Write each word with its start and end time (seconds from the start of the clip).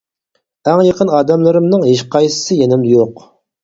ئەڭ 0.71 0.81
يېقىن 0.87 1.13
ئادەملىرىمنىڭ 1.19 1.87
ھېچقايسىسى 1.93 2.63
يېنىمدا 2.65 2.95
يوق. 3.01 3.29